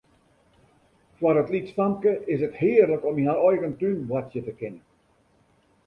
Foar 1.17 1.37
it 1.41 1.51
lytsfamke 1.55 2.13
is 2.35 2.41
it 2.47 2.57
hearlik 2.61 3.07
om 3.11 3.19
yn 3.21 3.29
har 3.31 3.43
eigen 3.47 3.77
tún 3.81 4.01
boartsje 4.11 4.41
te 4.45 4.53
kinnen. 4.59 4.83